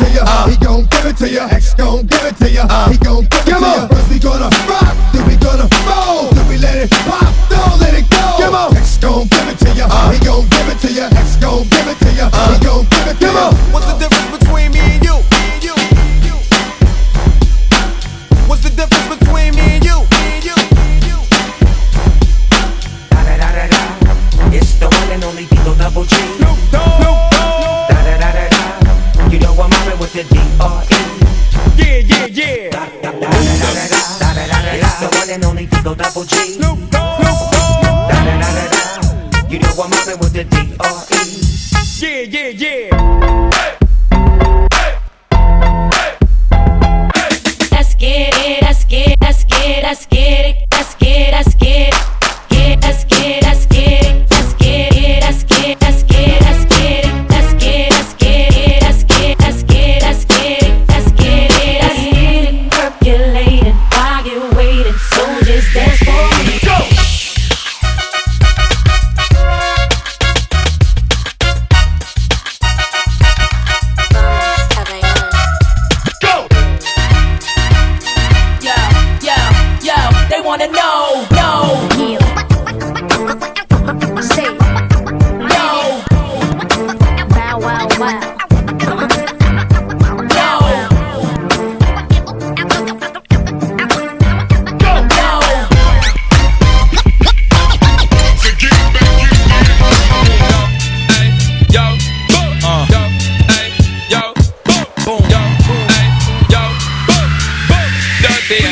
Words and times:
to 0.00 0.10
you. 0.10 0.20
Uh, 0.22 0.48
he 0.48 0.56
gon' 0.56 0.84
give 0.86 1.06
it 1.06 1.16
to 1.16 1.28
you. 1.28 1.40
X 1.40 1.74
gon' 1.74 2.06
give 2.06 2.24
it 2.24 2.36
to 2.36 2.50
you. 2.50 2.60
Uh, 2.64 2.90
he 2.90 2.98
gon' 2.98 3.22
give 3.22 3.32
it 3.32 3.44
to 3.44 3.80
you. 3.80 3.88
First 3.88 4.10
we 4.10 4.18
gonna 4.18 4.59
yeah, 32.26 32.70
yeah. 34.76 34.90
The 35.00 35.08
one 35.12 35.30
and 35.30 35.44
only 35.44 35.66
Double 35.66 36.24
G. 36.24 36.36
You 39.48 39.58
know 39.58 39.82
I'm 39.82 39.90
with 40.20 40.32
the 40.32 40.44
D 40.44 40.56
R 40.80 41.06
E. 41.10 41.14
Yeah, 42.00 42.22
yeah, 42.22 42.48
yeah. 42.48 42.89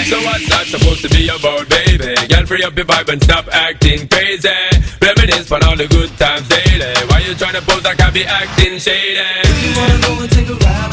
So 0.06 0.20
what's 0.22 0.48
that 0.48 0.66
supposed 0.66 1.02
to 1.02 1.08
be 1.08 1.28
about, 1.28 1.68
baby? 1.68 2.14
Girl, 2.28 2.46
free 2.46 2.62
up 2.62 2.76
your 2.76 2.86
vibe 2.86 3.08
and 3.08 3.22
stop 3.22 3.48
acting 3.50 4.06
crazy. 4.08 4.48
Reminisce 5.02 5.48
for 5.48 5.58
all 5.64 5.76
the 5.76 5.88
good 5.88 6.10
times 6.18 6.46
daily. 6.48 6.92
Why 7.08 7.18
you 7.20 7.34
tryna 7.34 7.66
pose 7.66 7.82
Can't 7.82 8.14
be 8.14 8.24
acting 8.24 8.78
shady? 8.78 9.18
You 9.18 9.70
wanna 9.76 9.98
go 10.00 10.22
and 10.22 10.30
take 10.30 10.48
a 10.48 10.54
ride? 10.54 10.87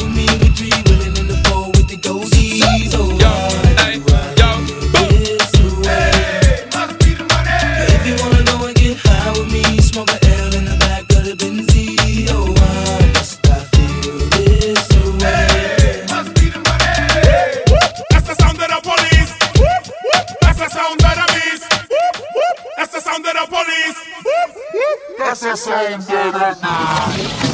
That's 25.18 25.40
the 25.40 25.56
same 25.56 26.00
thing 26.00 26.34
as 26.34 27.45